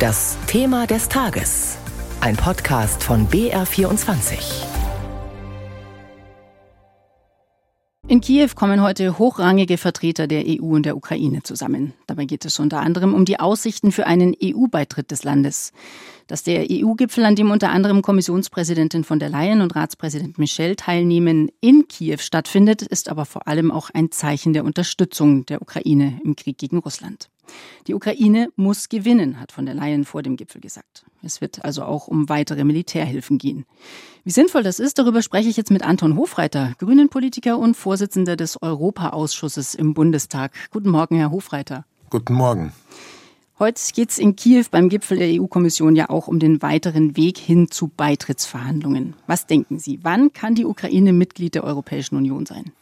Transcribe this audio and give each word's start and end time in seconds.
Das 0.00 0.38
Thema 0.46 0.86
des 0.86 1.10
Tages. 1.10 1.76
Ein 2.22 2.34
Podcast 2.34 3.04
von 3.04 3.28
BR24. 3.28 4.64
In 8.08 8.22
Kiew 8.22 8.48
kommen 8.54 8.80
heute 8.80 9.18
hochrangige 9.18 9.76
Vertreter 9.76 10.26
der 10.26 10.44
EU 10.46 10.74
und 10.74 10.86
der 10.86 10.96
Ukraine 10.96 11.42
zusammen. 11.42 11.92
Dabei 12.06 12.24
geht 12.24 12.46
es 12.46 12.58
unter 12.58 12.80
anderem 12.80 13.12
um 13.12 13.26
die 13.26 13.38
Aussichten 13.38 13.92
für 13.92 14.06
einen 14.06 14.34
EU-Beitritt 14.42 15.10
des 15.10 15.22
Landes. 15.22 15.72
Dass 16.28 16.44
der 16.44 16.68
EU-Gipfel, 16.70 17.26
an 17.26 17.36
dem 17.36 17.50
unter 17.50 17.68
anderem 17.68 18.00
Kommissionspräsidentin 18.00 19.04
von 19.04 19.18
der 19.18 19.28
Leyen 19.28 19.60
und 19.60 19.76
Ratspräsident 19.76 20.38
Michel 20.38 20.76
teilnehmen, 20.76 21.50
in 21.60 21.88
Kiew 21.88 22.20
stattfindet, 22.20 22.80
ist 22.80 23.10
aber 23.10 23.26
vor 23.26 23.46
allem 23.46 23.70
auch 23.70 23.90
ein 23.90 24.10
Zeichen 24.10 24.54
der 24.54 24.64
Unterstützung 24.64 25.44
der 25.44 25.60
Ukraine 25.60 26.18
im 26.24 26.36
Krieg 26.36 26.56
gegen 26.56 26.78
Russland. 26.78 27.28
Die 27.86 27.94
Ukraine 27.94 28.48
muss 28.56 28.88
gewinnen, 28.88 29.40
hat 29.40 29.52
von 29.52 29.66
der 29.66 29.74
Leyen 29.74 30.04
vor 30.04 30.22
dem 30.22 30.36
Gipfel 30.36 30.60
gesagt. 30.60 31.04
Es 31.22 31.40
wird 31.40 31.64
also 31.64 31.82
auch 31.82 32.08
um 32.08 32.28
weitere 32.28 32.64
Militärhilfen 32.64 33.38
gehen. 33.38 33.66
Wie 34.24 34.30
sinnvoll 34.30 34.62
das 34.62 34.78
ist, 34.78 34.98
darüber 34.98 35.22
spreche 35.22 35.48
ich 35.48 35.56
jetzt 35.56 35.70
mit 35.70 35.82
Anton 35.82 36.16
Hofreiter, 36.16 36.72
Grünen-Politiker 36.78 37.58
und 37.58 37.76
Vorsitzender 37.76 38.36
des 38.36 38.60
Europaausschusses 38.62 39.74
im 39.74 39.94
Bundestag. 39.94 40.52
Guten 40.70 40.90
Morgen, 40.90 41.16
Herr 41.16 41.30
Hofreiter. 41.30 41.84
Guten 42.10 42.34
Morgen. 42.34 42.72
Heute 43.60 43.80
geht 43.92 44.08
es 44.08 44.18
in 44.18 44.36
Kiew 44.36 44.64
beim 44.70 44.88
Gipfel 44.88 45.18
der 45.18 45.38
EU-Kommission 45.38 45.94
ja 45.94 46.08
auch 46.08 46.28
um 46.28 46.38
den 46.38 46.62
weiteren 46.62 47.16
Weg 47.18 47.36
hin 47.36 47.70
zu 47.70 47.88
Beitrittsverhandlungen. 47.88 49.14
Was 49.26 49.46
denken 49.46 49.78
Sie, 49.78 50.00
wann 50.02 50.32
kann 50.32 50.54
die 50.54 50.64
Ukraine 50.64 51.12
Mitglied 51.12 51.54
der 51.54 51.64
Europäischen 51.64 52.16
Union 52.16 52.46
sein? 52.46 52.72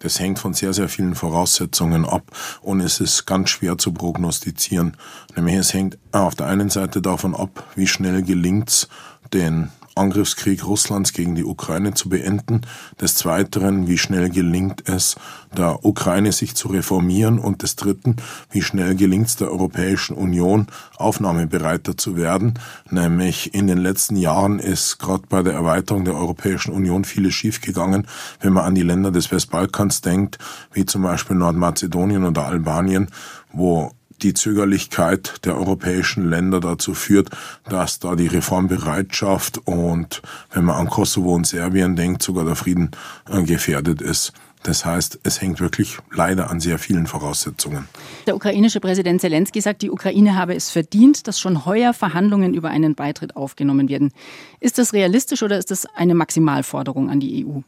Das 0.00 0.18
hängt 0.18 0.40
von 0.40 0.52
sehr, 0.52 0.72
sehr 0.72 0.88
vielen 0.88 1.14
Voraussetzungen 1.14 2.04
ab 2.04 2.24
und 2.60 2.80
es 2.80 2.98
ist 2.98 3.24
ganz 3.24 3.50
schwer 3.50 3.78
zu 3.78 3.92
prognostizieren. 3.92 4.96
Nämlich 5.36 5.54
es 5.54 5.72
hängt 5.72 5.96
auf 6.10 6.34
der 6.34 6.46
einen 6.46 6.70
Seite 6.70 7.00
davon 7.00 7.36
ab, 7.36 7.64
wie 7.76 7.86
schnell 7.86 8.22
gelingt's, 8.22 8.88
den 9.32 9.70
Angriffskrieg 9.94 10.66
Russlands 10.66 11.12
gegen 11.12 11.34
die 11.34 11.44
Ukraine 11.44 11.94
zu 11.94 12.08
beenden. 12.08 12.62
Des 13.00 13.14
Zweiteren, 13.14 13.88
wie 13.88 13.98
schnell 13.98 14.30
gelingt 14.30 14.88
es 14.88 15.16
der 15.56 15.84
Ukraine, 15.84 16.32
sich 16.32 16.54
zu 16.54 16.68
reformieren. 16.68 17.38
Und 17.38 17.62
des 17.62 17.76
Dritten, 17.76 18.16
wie 18.50 18.62
schnell 18.62 18.94
gelingt 18.94 19.28
es 19.28 19.36
der 19.36 19.50
Europäischen 19.50 20.16
Union, 20.16 20.66
aufnahmebereiter 20.96 21.96
zu 21.96 22.16
werden. 22.16 22.58
Nämlich 22.90 23.54
in 23.54 23.66
den 23.66 23.78
letzten 23.78 24.16
Jahren 24.16 24.58
ist 24.58 24.98
gerade 24.98 25.24
bei 25.28 25.42
der 25.42 25.54
Erweiterung 25.54 26.04
der 26.04 26.14
Europäischen 26.14 26.72
Union 26.72 27.04
vieles 27.04 27.34
schiefgegangen, 27.34 28.06
wenn 28.40 28.52
man 28.52 28.64
an 28.64 28.74
die 28.74 28.82
Länder 28.82 29.10
des 29.10 29.30
Westbalkans 29.30 30.00
denkt, 30.00 30.38
wie 30.72 30.86
zum 30.86 31.02
Beispiel 31.02 31.36
Nordmazedonien 31.36 32.24
oder 32.24 32.46
Albanien, 32.46 33.08
wo 33.52 33.92
die 34.22 34.34
Zögerlichkeit 34.34 35.44
der 35.44 35.56
europäischen 35.56 36.28
Länder 36.28 36.60
dazu 36.60 36.94
führt, 36.94 37.30
dass 37.68 37.98
da 37.98 38.14
die 38.14 38.26
Reformbereitschaft 38.26 39.66
und 39.66 40.22
wenn 40.52 40.64
man 40.64 40.76
an 40.76 40.88
Kosovo 40.88 41.34
und 41.34 41.46
Serbien 41.46 41.96
denkt, 41.96 42.22
sogar 42.22 42.44
der 42.44 42.56
Frieden 42.56 42.90
äh, 43.30 43.42
gefährdet 43.42 44.00
ist. 44.00 44.32
Das 44.62 44.84
heißt, 44.84 45.18
es 45.24 45.40
hängt 45.40 45.60
wirklich 45.60 45.98
leider 46.12 46.48
an 46.50 46.60
sehr 46.60 46.78
vielen 46.78 47.08
Voraussetzungen. 47.08 47.88
Der 48.26 48.36
ukrainische 48.36 48.78
Präsident 48.78 49.20
Zelensky 49.20 49.60
sagt, 49.60 49.82
die 49.82 49.90
Ukraine 49.90 50.36
habe 50.36 50.54
es 50.54 50.70
verdient, 50.70 51.26
dass 51.26 51.40
schon 51.40 51.66
heuer 51.66 51.92
Verhandlungen 51.92 52.54
über 52.54 52.70
einen 52.70 52.94
Beitritt 52.94 53.34
aufgenommen 53.34 53.88
werden. 53.88 54.12
Ist 54.60 54.78
das 54.78 54.92
realistisch 54.92 55.42
oder 55.42 55.58
ist 55.58 55.72
das 55.72 55.86
eine 55.96 56.14
Maximalforderung 56.14 57.10
an 57.10 57.18
die 57.18 57.44
EU? 57.44 57.60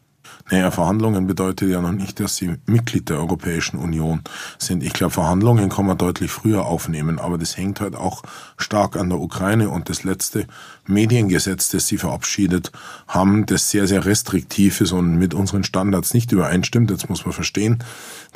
Naja, 0.51 0.71
Verhandlungen 0.71 1.27
bedeutet 1.27 1.71
ja 1.71 1.81
noch 1.81 1.93
nicht, 1.93 2.21
dass 2.21 2.37
sie 2.37 2.57
Mitglied 2.67 3.09
der 3.09 3.19
Europäischen 3.19 3.79
Union 3.79 4.23
sind. 4.59 4.83
Ich 4.83 4.93
glaube, 4.93 5.13
Verhandlungen 5.13 5.71
kann 5.71 5.87
man 5.87 5.97
deutlich 5.97 6.31
früher 6.31 6.67
aufnehmen, 6.67 7.19
aber 7.19 7.39
das 7.39 7.57
hängt 7.57 7.81
halt 7.81 7.97
auch 7.97 8.23
stark 8.57 8.97
an 8.97 9.09
der 9.09 9.21
Ukraine 9.21 9.71
und 9.71 9.89
das 9.89 10.05
letzte 10.05 10.47
Mediengesetz, 10.87 11.69
das 11.71 11.87
sie 11.87 11.97
verabschiedet 11.97 12.73
haben, 13.09 13.47
das 13.47 13.71
sehr, 13.71 13.87
sehr 13.87 14.05
restriktiv 14.05 14.81
ist 14.81 14.93
und 14.93 15.17
mit 15.17 15.33
unseren 15.33 15.65
Standards 15.65 16.13
nicht 16.13 16.33
übereinstimmt. 16.33 16.91
Jetzt 16.91 17.09
muss 17.09 17.25
man 17.25 17.33
verstehen, 17.33 17.83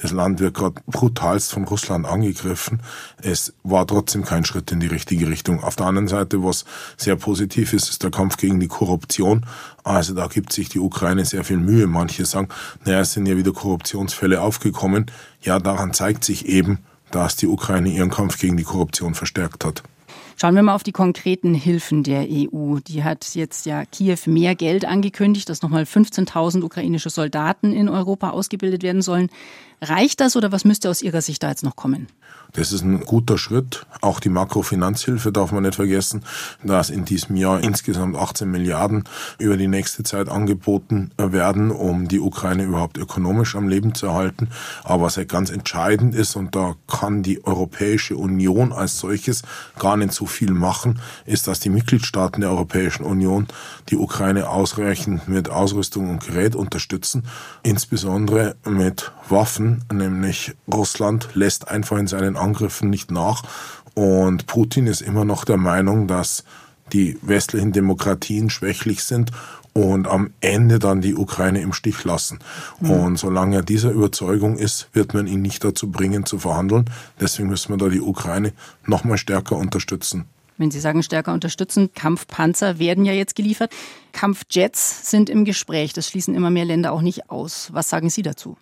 das 0.01 0.13
Land 0.13 0.41
wird 0.41 0.55
gerade 0.55 0.81
brutalst 0.87 1.53
von 1.53 1.65
Russland 1.65 2.07
angegriffen. 2.07 2.81
Es 3.21 3.53
war 3.65 3.87
trotzdem 3.87 4.25
kein 4.25 4.45
Schritt 4.45 4.71
in 4.71 4.81
die 4.81 4.87
richtige 4.87 5.29
Richtung. 5.29 5.63
Auf 5.63 5.77
der 5.77 5.87
anderen 5.87 6.09
Seite, 6.09 6.43
was 6.43 6.65
sehr 6.97 7.17
positiv 7.17 7.73
ist, 7.73 7.91
ist 7.91 8.03
der 8.03 8.11
Kampf 8.11 8.37
gegen 8.37 8.61
die 8.61 8.69
Korruption. 8.69 9.45
Also 9.85 10.15
da 10.15 10.27
gibt 10.27 10.53
sich 10.53 10.69
die 10.69 10.81
Ukraine 10.81 11.25
sehr 11.25 11.45
viel 11.45 11.57
Mühe. 11.57 11.87
Manche 11.89 12.25
sagen, 12.25 12.49
naja, 12.85 13.01
es 13.01 13.13
sind 13.13 13.27
ja 13.27 13.37
wieder 13.37 13.53
Korruptionsfälle 13.53 14.41
aufgekommen. 14.41 15.07
Ja, 15.43 15.59
daran 15.59 15.93
zeigt 15.93 16.25
sich 16.25 16.47
eben, 16.47 16.79
dass 17.11 17.37
die 17.37 17.47
Ukraine 17.47 17.89
ihren 17.89 18.11
Kampf 18.11 18.39
gegen 18.39 18.57
die 18.57 18.65
Korruption 18.65 19.15
verstärkt 19.15 19.65
hat. 19.65 19.83
Schauen 20.41 20.55
wir 20.55 20.63
mal 20.63 20.77
auf 20.77 20.85
die 20.85 20.93
konkreten 20.93 21.53
Hilfen 21.53 22.05
der 22.05 22.29
EU. 22.31 22.79
Die 22.87 23.03
hat 23.03 23.35
jetzt 23.35 23.67
ja 23.67 23.85
Kiew 23.85 24.19
mehr 24.27 24.55
Geld 24.55 24.85
angekündigt, 24.85 25.49
dass 25.49 25.63
nochmal 25.63 25.83
15.000 25.83 26.63
ukrainische 26.63 27.11
Soldaten 27.11 27.73
in 27.73 27.89
Europa 27.89 28.31
ausgebildet 28.31 28.85
werden 28.85 29.03
sollen. 29.03 29.31
Reicht 29.81 30.21
das 30.21 30.37
oder 30.37 30.53
was 30.53 30.65
müsste 30.65 30.91
aus 30.91 31.03
Ihrer 31.03 31.23
Sicht 31.23 31.43
da 31.43 31.51
jetzt 31.51 31.63
noch 31.63 31.77
kommen? 31.77 32.09
Das 32.53 32.73
ist 32.73 32.83
ein 32.83 33.01
guter 33.01 33.37
Schritt. 33.37 33.85
Auch 34.01 34.21
die 34.21 34.31
Makrofinanzhilfe 34.31 35.33
darf 35.33 35.53
man 35.53 35.65
nicht 35.65 35.75
vergessen, 35.75 36.25
dass 36.65 36.89
in 36.89 37.05
diesem 37.05 37.37
Jahr 37.37 37.63
insgesamt 37.63 38.17
18 38.17 38.51
Milliarden 38.51 39.05
über 39.39 39.59
die 39.59 39.69
nächste 39.69 40.03
Zeit 40.03 40.31
angeboten 40.31 41.11
werden, 41.19 41.71
um 41.71 42.09
die 42.09 42.21
Ukraine 42.21 42.65
überhaupt 42.65 42.97
ökonomisch 42.97 43.55
am 43.55 43.69
Leben 43.69 43.95
zu 43.95 44.07
erhalten. 44.07 44.49
Aber 44.83 45.05
was 45.05 45.17
ja 45.17 45.25
ganz 45.25 45.51
entscheidend 45.51 46.15
ist, 46.15 46.37
und 46.37 46.55
da 46.57 46.75
kann 46.87 47.23
die 47.23 47.45
Europäische 47.45 48.17
Union 48.17 48.73
als 48.73 48.99
solches 48.99 49.43
gar 49.79 49.99
nicht 49.99 50.13
so 50.13 50.25
viel 50.25 50.53
machen, 50.53 51.01
ist, 51.27 51.49
dass 51.49 51.61
die 51.61 51.71
Mitgliedstaaten 51.71 52.41
der 52.41 52.51
Europäischen 52.51 53.05
Union 53.05 53.47
die 53.91 53.97
Ukraine 53.97 54.49
ausreichend 54.49 55.29
mit 55.29 55.51
Ausrüstung 55.51 56.09
und 56.09 56.27
Gerät 56.27 56.57
unterstützen, 56.57 57.25
insbesondere 57.63 58.57
mit 58.65 59.13
Waffen, 59.29 59.68
nämlich 59.93 60.55
Russland 60.73 61.29
lässt 61.35 61.69
einfach 61.69 61.99
in 61.99 62.07
seinen 62.07 62.37
Angriffen 62.37 62.91
nicht 62.91 63.11
nach. 63.11 63.43
Und 63.95 64.47
Putin 64.47 64.87
ist 64.87 65.01
immer 65.01 65.25
noch 65.25 65.45
der 65.45 65.57
Meinung, 65.57 66.07
dass 66.07 66.45
die 66.93 67.19
westlichen 67.23 67.73
Demokratien 67.73 68.51
schwächlich 68.51 69.05
sind 69.05 69.33
und 69.73 70.09
am 70.09 70.31
Ende 70.41 70.79
dann 70.79 71.01
die 71.01 71.15
Ukraine 71.15 71.61
im 71.61 71.73
Stich 71.73 72.05
lassen. 72.05 72.39
Mhm. 72.81 72.91
Und 72.91 73.17
solange 73.19 73.57
er 73.57 73.63
dieser 73.63 73.91
Überzeugung 73.91 74.57
ist, 74.57 74.89
wird 74.93 75.15
man 75.15 75.27
ihn 75.27 75.43
nicht 75.43 75.63
dazu 75.65 75.91
bringen 75.91 76.27
zu 76.27 76.39
verhandeln. 76.39 76.87
Deswegen 77.21 77.49
müssen 77.49 77.73
wir 77.73 77.77
da 77.77 77.89
die 77.89 78.01
Ukraine 78.01 78.53
noch 78.87 79.05
mal 79.05 79.19
stärker 79.19 79.57
unterstützen. 79.57 80.27
Wenn 80.59 80.73
Sie 80.73 80.81
sagen, 80.81 81.05
stärker 81.05 81.33
unterstützen, 81.33 81.91
Kampfpanzer 81.95 82.79
werden 82.81 83.05
ja 83.05 83.13
jetzt 83.13 83.37
geliefert. 83.37 83.73
Kampfjets 84.13 85.11
sind 85.11 85.31
im 85.31 85.45
Gespräch. 85.45 85.93
Das 85.93 86.09
schließen 86.09 86.35
immer 86.35 86.51
mehr 86.51 86.65
Länder 86.65 86.93
auch 86.93 87.01
nicht 87.01 87.31
aus. 87.31 87.69
Was 87.73 87.89
sagen 87.89 88.11
Sie 88.11 88.23
dazu? 88.23 88.57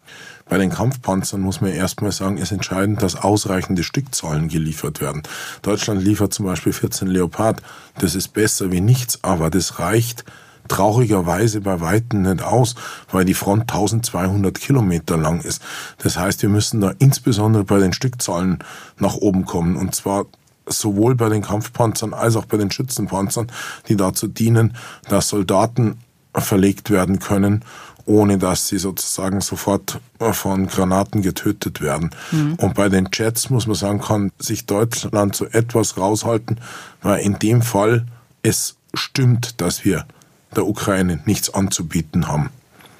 Bei 0.48 0.58
den 0.58 0.70
Kampfpanzern 0.70 1.40
muss 1.40 1.62
man 1.62 1.72
erstmal 1.72 2.12
sagen, 2.12 2.36
ist 2.36 2.52
entscheidend, 2.52 3.02
dass 3.02 3.16
ausreichende 3.16 3.82
Stückzahlen 3.82 4.48
geliefert 4.48 5.00
werden. 5.00 5.22
Deutschland 5.62 6.02
liefert 6.02 6.34
zum 6.34 6.44
Beispiel 6.44 6.74
14 6.74 7.08
Leopard. 7.08 7.62
Das 7.98 8.14
ist 8.14 8.28
besser 8.34 8.70
wie 8.70 8.82
nichts, 8.82 9.24
aber 9.24 9.48
das 9.48 9.78
reicht 9.78 10.24
traurigerweise 10.68 11.60
bei 11.60 11.80
Weitem 11.80 12.22
nicht 12.22 12.42
aus, 12.42 12.74
weil 13.10 13.24
die 13.24 13.34
Front 13.34 13.62
1200 13.62 14.58
Kilometer 14.58 15.16
lang 15.16 15.40
ist. 15.40 15.62
Das 15.98 16.18
heißt, 16.18 16.42
wir 16.42 16.48
müssen 16.48 16.80
da 16.80 16.92
insbesondere 16.98 17.64
bei 17.64 17.78
den 17.78 17.92
Stückzahlen 17.92 18.58
nach 18.98 19.14
oben 19.14 19.44
kommen. 19.44 19.76
Und 19.76 19.94
zwar 19.94 20.26
sowohl 20.66 21.14
bei 21.14 21.28
den 21.28 21.42
Kampfpanzern 21.42 22.14
als 22.14 22.36
auch 22.36 22.46
bei 22.46 22.56
den 22.56 22.70
Schützenpanzern, 22.70 23.50
die 23.88 23.96
dazu 23.96 24.26
dienen, 24.26 24.76
dass 25.08 25.28
Soldaten 25.28 25.98
verlegt 26.34 26.90
werden 26.90 27.18
können, 27.18 27.64
ohne 28.04 28.38
dass 28.38 28.68
sie 28.68 28.78
sozusagen 28.78 29.40
sofort 29.40 30.00
von 30.18 30.68
Granaten 30.68 31.22
getötet 31.22 31.80
werden. 31.80 32.10
Mhm. 32.30 32.54
Und 32.54 32.74
bei 32.74 32.88
den 32.88 33.08
Jets 33.12 33.50
muss 33.50 33.66
man 33.66 33.74
sagen, 33.74 34.00
kann 34.00 34.32
sich 34.38 34.66
Deutschland 34.66 35.34
so 35.34 35.46
etwas 35.46 35.96
raushalten, 35.96 36.60
weil 37.02 37.20
in 37.20 37.38
dem 37.38 37.62
Fall 37.62 38.06
es 38.42 38.76
stimmt, 38.94 39.60
dass 39.60 39.84
wir 39.84 40.06
der 40.54 40.66
Ukraine 40.66 41.20
nichts 41.26 41.52
anzubieten 41.52 42.28
haben. 42.28 42.50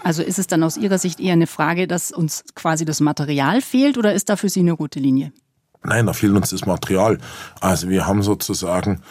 Also 0.03 0.23
ist 0.23 0.39
es 0.39 0.47
dann 0.47 0.63
aus 0.63 0.77
Ihrer 0.77 0.99
Sicht 0.99 1.21
eher 1.21 1.33
eine 1.33 1.47
Frage, 1.47 1.87
dass 1.87 2.13
uns 2.13 2.45
quasi 2.55 2.85
das 2.85 3.01
Material 3.01 3.61
fehlt 3.61 3.99
oder 3.99 4.13
ist 4.13 4.29
da 4.29 4.37
für 4.37 4.49
Sie 4.49 4.61
eine 4.61 4.73
rote 4.73 5.01
Linie? 5.01 5.33
Nein, 5.87 6.07
da 6.07 6.13
fehlt 6.13 6.35
uns 6.35 6.51
das 6.51 6.67
Material. 6.67 7.19
Also 7.61 7.89
wir 7.89 8.07
haben 8.07 8.23
sozusagen, 8.23 9.03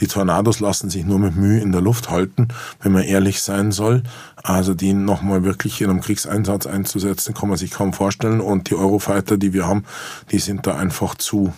die 0.00 0.06
Tornados 0.06 0.60
lassen 0.60 0.90
sich 0.90 1.04
nur 1.04 1.18
mit 1.18 1.36
Mühe 1.36 1.60
in 1.60 1.72
der 1.72 1.80
Luft 1.80 2.10
halten, 2.10 2.48
wenn 2.80 2.92
man 2.92 3.02
ehrlich 3.02 3.42
sein 3.42 3.72
soll. 3.72 4.02
Also 4.36 4.74
die 4.74 4.92
nochmal 4.92 5.42
wirklich 5.42 5.80
in 5.80 5.90
einem 5.90 6.00
Kriegseinsatz 6.00 6.66
einzusetzen, 6.66 7.34
kann 7.34 7.48
man 7.48 7.58
sich 7.58 7.72
kaum 7.72 7.92
vorstellen. 7.92 8.40
Und 8.40 8.70
die 8.70 8.74
Eurofighter, 8.74 9.38
die 9.38 9.52
wir 9.52 9.66
haben, 9.66 9.84
die 10.30 10.38
sind 10.38 10.66
da 10.66 10.76
einfach 10.76 11.14
zu 11.14 11.52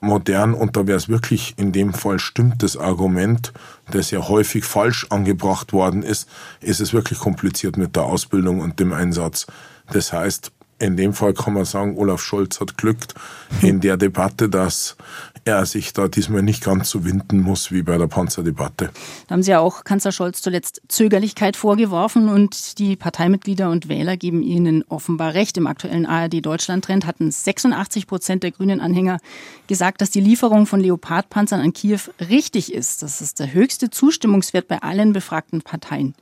modern 0.00 0.54
und 0.54 0.76
da 0.76 0.86
wäre 0.86 0.96
es 0.96 1.08
wirklich 1.08 1.54
in 1.56 1.72
dem 1.72 1.92
Fall 1.92 2.18
stimmt 2.18 2.62
das 2.62 2.76
Argument, 2.76 3.52
das 3.90 4.10
ja 4.10 4.28
häufig 4.28 4.64
falsch 4.64 5.06
angebracht 5.10 5.72
worden 5.72 6.02
ist, 6.02 6.28
ist 6.60 6.80
es 6.80 6.92
wirklich 6.92 7.18
kompliziert 7.18 7.76
mit 7.76 7.96
der 7.96 8.04
Ausbildung 8.04 8.60
und 8.60 8.80
dem 8.80 8.92
Einsatz. 8.92 9.46
Das 9.92 10.12
heißt, 10.12 10.52
in 10.80 10.96
dem 10.96 11.12
Fall 11.12 11.34
kann 11.34 11.54
man 11.54 11.64
sagen, 11.64 11.96
Olaf 11.96 12.20
Scholz 12.20 12.60
hat 12.60 12.76
glückt 12.76 13.14
in 13.60 13.80
der 13.80 13.96
Debatte, 13.96 14.48
dass 14.48 14.96
er 15.44 15.64
sich 15.66 15.92
da 15.92 16.08
diesmal 16.08 16.42
nicht 16.42 16.64
ganz 16.64 16.90
so 16.90 17.04
winden 17.04 17.40
muss 17.40 17.70
wie 17.70 17.82
bei 17.82 17.96
der 17.98 18.06
Panzerdebatte. 18.06 18.90
Da 19.26 19.32
haben 19.32 19.42
Sie 19.42 19.50
ja 19.50 19.60
auch 19.60 19.84
Kanzler 19.84 20.12
Scholz 20.12 20.42
zuletzt 20.42 20.82
Zögerlichkeit 20.88 21.56
vorgeworfen 21.56 22.28
und 22.28 22.78
die 22.78 22.96
Parteimitglieder 22.96 23.70
und 23.70 23.88
Wähler 23.88 24.16
geben 24.16 24.42
Ihnen 24.42 24.84
offenbar 24.88 25.34
recht. 25.34 25.56
Im 25.56 25.66
aktuellen 25.66 26.06
ARD-Deutschland-Trend 26.06 27.06
hatten 27.06 27.30
86 27.30 28.06
Prozent 28.06 28.42
der 28.42 28.50
grünen 28.50 28.80
Anhänger 28.80 29.18
gesagt, 29.66 30.00
dass 30.00 30.10
die 30.10 30.20
Lieferung 30.20 30.66
von 30.66 30.80
Leopard-Panzern 30.80 31.60
an 31.60 31.72
Kiew 31.72 32.00
richtig 32.28 32.72
ist. 32.72 33.02
Das 33.02 33.20
ist 33.20 33.38
der 33.38 33.52
höchste 33.52 33.90
Zustimmungswert 33.90 34.68
bei 34.68 34.82
allen 34.82 35.12
befragten 35.12 35.62
Parteien. 35.62 36.14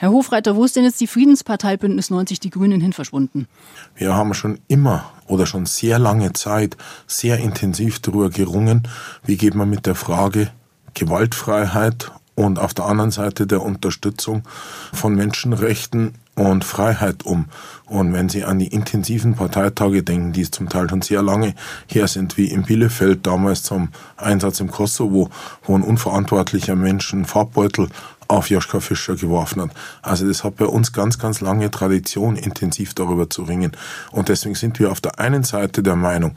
Herr 0.00 0.12
Hofreiter, 0.12 0.56
wo 0.56 0.64
ist 0.64 0.76
denn 0.76 0.84
jetzt 0.84 0.98
die 1.02 1.06
Friedenspartei 1.06 1.76
Bündnis 1.76 2.08
90 2.08 2.40
Die 2.40 2.48
Grünen 2.48 2.80
hin 2.80 2.94
verschwunden? 2.94 3.46
Wir 3.94 4.14
haben 4.14 4.32
schon 4.32 4.58
immer 4.66 5.10
oder 5.26 5.44
schon 5.44 5.66
sehr 5.66 5.98
lange 5.98 6.32
Zeit 6.32 6.78
sehr 7.06 7.36
intensiv 7.36 8.00
darüber 8.00 8.30
gerungen, 8.30 8.88
wie 9.24 9.36
geht 9.36 9.54
man 9.54 9.68
mit 9.68 9.84
der 9.84 9.94
Frage 9.94 10.50
Gewaltfreiheit 10.94 12.12
und 12.34 12.58
auf 12.58 12.72
der 12.72 12.86
anderen 12.86 13.10
Seite 13.10 13.46
der 13.46 13.60
Unterstützung 13.60 14.42
von 14.94 15.14
Menschenrechten 15.14 16.14
und 16.34 16.64
Freiheit 16.64 17.26
um. 17.26 17.50
Und 17.84 18.14
wenn 18.14 18.30
Sie 18.30 18.44
an 18.44 18.58
die 18.58 18.68
intensiven 18.68 19.34
Parteitage 19.34 20.02
denken, 20.02 20.32
die 20.32 20.50
zum 20.50 20.70
Teil 20.70 20.88
schon 20.88 21.02
sehr 21.02 21.20
lange 21.20 21.54
her 21.88 22.08
sind, 22.08 22.38
wie 22.38 22.46
in 22.46 22.62
Bielefeld 22.62 23.26
damals 23.26 23.64
zum 23.64 23.90
Einsatz 24.16 24.60
im 24.60 24.70
Kosovo, 24.70 25.28
wo 25.64 25.74
ein 25.74 25.82
unverantwortlicher 25.82 26.74
Mensch 26.74 27.12
einen 27.12 27.26
Farbbeutel 27.26 27.90
auf 28.30 28.48
Joschka 28.48 28.80
Fischer 28.80 29.16
geworfen 29.16 29.60
hat. 29.62 29.70
Also 30.02 30.26
das 30.26 30.44
hat 30.44 30.56
bei 30.56 30.66
uns 30.66 30.92
ganz, 30.92 31.18
ganz 31.18 31.40
lange 31.40 31.70
Tradition, 31.70 32.36
intensiv 32.36 32.94
darüber 32.94 33.28
zu 33.28 33.42
ringen. 33.42 33.72
Und 34.12 34.28
deswegen 34.28 34.54
sind 34.54 34.78
wir 34.78 34.92
auf 34.92 35.00
der 35.00 35.18
einen 35.18 35.42
Seite 35.42 35.82
der 35.82 35.96
Meinung, 35.96 36.36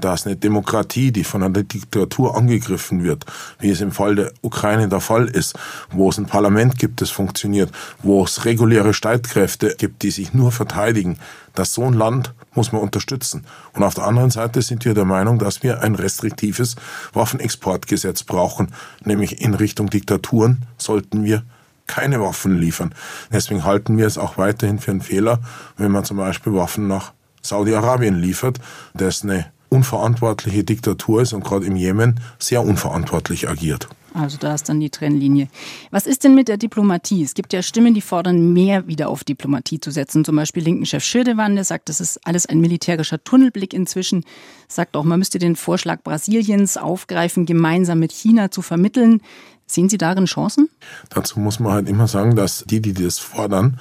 dass 0.00 0.26
eine 0.26 0.36
Demokratie, 0.36 1.12
die 1.12 1.24
von 1.24 1.42
einer 1.42 1.62
Diktatur 1.62 2.36
angegriffen 2.36 3.04
wird, 3.04 3.24
wie 3.58 3.70
es 3.70 3.80
im 3.80 3.92
Fall 3.92 4.14
der 4.14 4.32
Ukraine 4.42 4.88
der 4.88 5.00
Fall 5.00 5.26
ist, 5.26 5.58
wo 5.90 6.10
es 6.10 6.18
ein 6.18 6.26
Parlament 6.26 6.78
gibt, 6.78 7.00
das 7.00 7.10
funktioniert, 7.10 7.70
wo 8.02 8.24
es 8.24 8.44
reguläre 8.44 8.94
Streitkräfte 8.94 9.74
gibt, 9.78 10.02
die 10.02 10.10
sich 10.10 10.34
nur 10.34 10.52
verteidigen, 10.52 11.18
dass 11.54 11.72
so 11.72 11.84
ein 11.84 11.94
Land 11.94 12.34
muss 12.54 12.72
man 12.72 12.82
unterstützen. 12.82 13.44
Und 13.72 13.82
auf 13.82 13.94
der 13.94 14.04
anderen 14.04 14.30
Seite 14.30 14.62
sind 14.62 14.84
wir 14.84 14.94
der 14.94 15.04
Meinung, 15.04 15.38
dass 15.38 15.62
wir 15.62 15.82
ein 15.82 15.94
restriktives 15.94 16.76
Waffenexportgesetz 17.12 18.22
brauchen, 18.24 18.72
nämlich 19.04 19.40
in 19.40 19.54
Richtung 19.54 19.90
Diktaturen 19.90 20.62
sollten 20.78 21.24
wir 21.24 21.42
keine 21.86 22.20
Waffen 22.20 22.58
liefern. 22.58 22.94
Deswegen 23.32 23.64
halten 23.64 23.96
wir 23.96 24.06
es 24.06 24.18
auch 24.18 24.38
weiterhin 24.38 24.78
für 24.78 24.90
einen 24.90 25.00
Fehler, 25.00 25.40
wenn 25.76 25.92
man 25.92 26.04
zum 26.04 26.16
Beispiel 26.16 26.54
Waffen 26.54 26.88
nach 26.88 27.12
Saudi-Arabien 27.42 28.16
liefert, 28.16 28.58
das 28.94 29.22
eine 29.22 29.46
unverantwortliche 29.68 30.64
Diktatur 30.64 31.22
ist 31.22 31.32
und 31.32 31.44
gerade 31.44 31.66
im 31.66 31.76
Jemen 31.76 32.20
sehr 32.38 32.62
unverantwortlich 32.62 33.48
agiert. 33.48 33.88
Also 34.16 34.38
da 34.38 34.54
ist 34.54 34.68
dann 34.68 34.80
die 34.80 34.88
Trennlinie. 34.88 35.48
Was 35.90 36.06
ist 36.06 36.24
denn 36.24 36.34
mit 36.34 36.48
der 36.48 36.56
Diplomatie? 36.56 37.22
Es 37.22 37.34
gibt 37.34 37.52
ja 37.52 37.62
Stimmen, 37.62 37.92
die 37.92 38.00
fordern, 38.00 38.54
mehr 38.54 38.86
wieder 38.86 39.10
auf 39.10 39.24
Diplomatie 39.24 39.78
zu 39.78 39.90
setzen. 39.90 40.24
Zum 40.24 40.36
Beispiel 40.36 40.62
linken 40.62 40.86
Chef 40.86 41.04
Schirdewan, 41.04 41.54
der 41.54 41.64
sagt, 41.64 41.90
das 41.90 42.00
ist 42.00 42.26
alles 42.26 42.46
ein 42.46 42.60
militärischer 42.60 43.22
Tunnelblick 43.22 43.74
inzwischen. 43.74 44.24
Sagt 44.68 44.96
auch, 44.96 45.04
man 45.04 45.18
müsste 45.18 45.38
den 45.38 45.54
Vorschlag 45.54 46.02
Brasiliens 46.02 46.78
aufgreifen, 46.78 47.44
gemeinsam 47.44 47.98
mit 47.98 48.12
China 48.12 48.50
zu 48.50 48.62
vermitteln. 48.62 49.20
Sehen 49.66 49.88
Sie 49.88 49.98
darin 49.98 50.24
Chancen? 50.24 50.70
Dazu 51.10 51.38
muss 51.38 51.60
man 51.60 51.72
halt 51.72 51.88
immer 51.88 52.06
sagen, 52.06 52.36
dass 52.36 52.64
die, 52.66 52.80
die 52.80 52.94
das 52.94 53.18
fordern, 53.18 53.78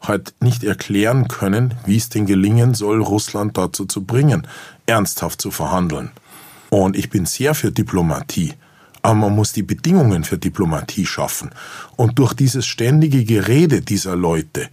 halt 0.00 0.34
nicht 0.40 0.64
erklären 0.64 1.28
können, 1.28 1.74
wie 1.84 1.96
es 1.96 2.08
denn 2.08 2.26
gelingen 2.26 2.74
soll, 2.74 3.02
Russland 3.02 3.56
dazu 3.56 3.86
zu 3.86 4.04
bringen, 4.04 4.46
ernsthaft 4.86 5.40
zu 5.40 5.50
verhandeln. 5.50 6.10
Und 6.70 6.96
ich 6.96 7.10
bin 7.10 7.26
sehr 7.26 7.54
für 7.54 7.72
Diplomatie. 7.72 8.54
Aber 9.02 9.14
man 9.14 9.36
muss 9.36 9.52
die 9.52 9.62
Bedingungen 9.62 10.24
für 10.24 10.36
Diplomatie 10.36 11.06
schaffen. 11.06 11.50
Und 11.94 12.18
durch 12.18 12.34
dieses 12.34 12.66
ständige 12.66 13.24
Gerede 13.24 13.80
dieser 13.80 14.16
Leute 14.16 14.68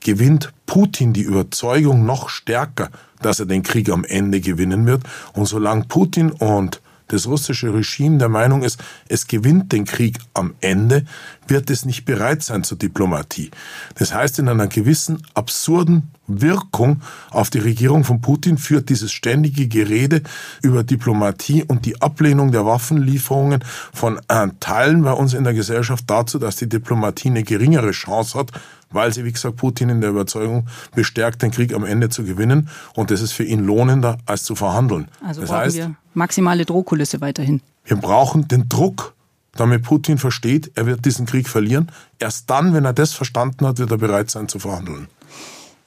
gewinnt 0.00 0.52
Putin 0.66 1.12
die 1.12 1.22
Überzeugung 1.22 2.04
noch 2.04 2.28
stärker, 2.28 2.90
dass 3.22 3.40
er 3.40 3.46
den 3.46 3.62
Krieg 3.62 3.88
am 3.88 4.04
Ende 4.04 4.40
gewinnen 4.40 4.84
wird. 4.86 5.04
Und 5.32 5.46
solange 5.46 5.84
Putin 5.84 6.30
und 6.32 6.80
das 7.08 7.26
russische 7.26 7.72
Regime 7.72 8.18
der 8.18 8.28
Meinung 8.28 8.62
ist, 8.62 8.82
es 9.08 9.26
gewinnt 9.26 9.72
den 9.72 9.84
Krieg 9.84 10.18
am 10.34 10.54
Ende, 10.60 11.04
wird 11.46 11.70
es 11.70 11.84
nicht 11.84 12.04
bereit 12.04 12.42
sein 12.42 12.64
zur 12.64 12.78
Diplomatie. 12.78 13.50
Das 13.94 14.12
heißt, 14.12 14.38
in 14.38 14.48
einer 14.48 14.66
gewissen 14.66 15.22
absurden 15.34 16.10
Wirkung 16.26 17.02
auf 17.30 17.50
die 17.50 17.60
Regierung 17.60 18.02
von 18.02 18.20
Putin 18.20 18.58
führt 18.58 18.88
dieses 18.88 19.12
ständige 19.12 19.68
Gerede 19.68 20.22
über 20.62 20.82
Diplomatie 20.82 21.62
und 21.62 21.86
die 21.86 22.00
Ablehnung 22.02 22.50
der 22.50 22.66
Waffenlieferungen 22.66 23.62
von 23.92 24.18
äh, 24.28 24.48
Teilen 24.58 25.02
bei 25.02 25.12
uns 25.12 25.34
in 25.34 25.44
der 25.44 25.54
Gesellschaft 25.54 26.04
dazu, 26.08 26.40
dass 26.40 26.56
die 26.56 26.68
Diplomatie 26.68 27.28
eine 27.28 27.44
geringere 27.44 27.92
Chance 27.92 28.36
hat, 28.38 28.50
weil 28.90 29.12
sie, 29.12 29.24
wie 29.24 29.32
gesagt, 29.32 29.56
Putin 29.56 29.88
in 29.88 30.00
der 30.00 30.10
Überzeugung 30.10 30.66
bestärkt, 30.94 31.42
den 31.42 31.52
Krieg 31.52 31.72
am 31.74 31.84
Ende 31.84 32.08
zu 32.08 32.24
gewinnen. 32.24 32.68
Und 32.94 33.10
das 33.12 33.20
ist 33.20 33.32
für 33.32 33.44
ihn 33.44 33.64
lohnender, 33.64 34.18
als 34.26 34.42
zu 34.42 34.56
verhandeln. 34.56 35.08
Also 35.24 35.42
das 35.42 35.52
heißt, 35.52 35.76
wir 35.76 35.96
maximale 36.16 36.64
Drohkulisse 36.64 37.20
weiterhin. 37.20 37.60
wir 37.84 37.96
brauchen 37.96 38.48
den 38.48 38.68
Druck, 38.68 39.14
damit 39.52 39.82
Putin 39.82 40.18
versteht, 40.18 40.72
er 40.74 40.86
wird 40.86 41.04
diesen 41.04 41.26
Krieg 41.26 41.48
verlieren. 41.48 41.90
Erst 42.18 42.50
dann, 42.50 42.74
wenn 42.74 42.84
er 42.84 42.92
das 42.92 43.12
verstanden 43.12 43.66
hat, 43.66 43.78
wird 43.78 43.90
er 43.90 43.98
bereit 43.98 44.30
sein 44.30 44.48
zu 44.48 44.58
verhandeln. 44.58 45.08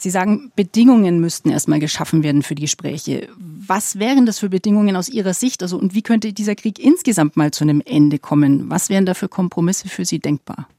Sie 0.02 0.10
sagen, 0.10 0.54
Bedingungen 0.56 1.20
müssten 1.20 1.50
erstmal 1.50 1.80
geschaffen 1.80 2.24
werden 2.24 2.42
für 2.42 2.56
die 2.56 2.62
Gespräche. 2.62 3.28
Was 3.38 4.00
wären 4.00 4.26
das 4.26 4.40
für 4.40 4.48
Bedingungen 4.48 4.96
aus 4.96 5.10
Ihrer 5.10 5.34
Sicht? 5.34 5.62
Also, 5.62 5.78
und 5.78 5.94
wie 5.94 6.02
könnte 6.02 6.32
dieser 6.32 6.56
Krieg 6.56 6.80
insgesamt 6.80 7.36
mal 7.36 7.52
zu 7.52 7.66
einem 7.66 7.82
Ende 7.86 8.18
kommen? 8.18 8.70
Was 8.70 8.90
wären 8.90 9.06
da 9.06 9.14
für 9.14 9.28
Kompromisse 9.28 9.90
für 9.90 10.06
Sie 10.06 10.20
denkbar? 10.20 10.70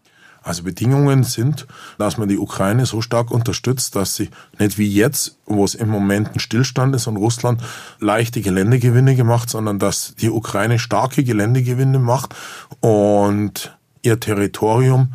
Also 0.43 0.63
Bedingungen 0.63 1.23
sind, 1.23 1.67
dass 1.99 2.17
man 2.17 2.29
die 2.29 2.39
Ukraine 2.39 2.87
so 2.87 3.03
stark 3.03 3.31
unterstützt, 3.31 3.95
dass 3.95 4.17
sie 4.17 4.31
nicht 4.59 4.79
wie 4.79 4.89
jetzt, 4.89 5.37
wo 5.45 5.65
es 5.65 5.75
im 5.75 5.89
Moment 5.91 6.35
ein 6.35 6.41
Stillstand 6.41 6.95
ist 6.97 7.07
und 7.07 7.17
Russland 7.17 7.63
leichte 7.99 8.41
Geländegewinne 8.41 9.17
gemacht, 9.17 9.51
sondern 9.51 9.79
dass 9.79 10.15
die 10.15 10.31
Ukraine 10.31 10.79
starke 10.79 11.25
Geländegewinne 11.25 11.99
macht 11.99 12.35
und 12.81 13.77
ihr 14.03 14.19
Territorium 14.19 15.13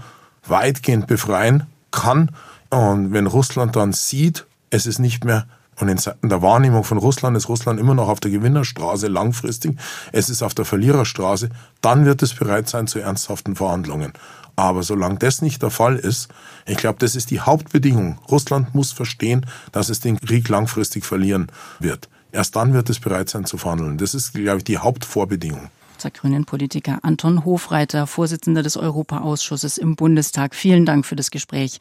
weitgehend 0.48 1.08
befreien 1.08 1.64
kann. 1.90 2.30
Und 2.70 3.12
wenn 3.12 3.26
Russland 3.26 3.76
dann 3.76 3.94
sieht, 3.94 4.46
es 4.70 4.86
ist 4.86 5.00
nicht 5.00 5.24
mehr 5.26 5.48
und 5.80 5.90
in 5.90 6.30
der 6.30 6.42
Wahrnehmung 6.42 6.84
von 6.84 6.98
Russland 6.98 7.36
ist 7.36 7.50
Russland 7.50 7.80
immer 7.80 7.94
noch 7.94 8.08
auf 8.08 8.22
der 8.22 8.32
Gewinnerstraße 8.32 9.08
langfristig, 9.08 9.78
es 10.14 10.30
ist 10.30 10.42
auf 10.42 10.54
der 10.54 10.64
Verliererstraße, 10.64 11.50
dann 11.82 12.06
wird 12.06 12.24
es 12.24 12.34
bereit 12.34 12.70
sein 12.70 12.88
zu 12.88 13.00
ernsthaften 13.00 13.56
Verhandlungen. 13.56 14.14
Aber 14.56 14.84
solange 14.84 15.18
das 15.18 15.42
nicht 15.42 15.62
der 15.62 15.70
Fall 15.70 15.98
ist, 15.98 16.30
ich 16.66 16.78
glaube, 16.78 17.00
das 17.00 17.16
ist 17.16 17.32
die 17.32 17.42
Hauptbedingung. 17.42 18.20
Russland 18.30 18.74
muss 18.74 18.92
verstehen, 18.92 19.46
dass 19.72 19.90
es 19.90 20.00
den 20.00 20.20
Krieg 20.20 20.48
langfristig 20.50 21.06
verlieren 21.06 21.48
wird. 21.80 22.10
Erst 22.32 22.56
dann 22.56 22.74
wird 22.74 22.90
es 22.90 23.00
bereit 23.00 23.30
sein 23.30 23.46
zu 23.46 23.58
verhandeln. 23.58 23.98
Das 23.98 24.14
ist, 24.14 24.34
glaube 24.34 24.58
ich, 24.60 24.64
die 24.64 24.78
Hauptvorbedingung. 24.78 25.70
Der 26.04 26.12
Grünen-Politiker 26.12 27.00
Anton 27.02 27.46
Hofreiter, 27.46 28.06
Vorsitzender 28.06 28.62
des 28.62 28.78
Europaausschusses 28.78 29.80
im 29.80 29.96
Bundestag. 29.96 30.54
Vielen 30.54 30.86
Dank 30.86 31.06
für 31.06 31.16
das 31.16 31.32
Gespräch. 31.32 31.74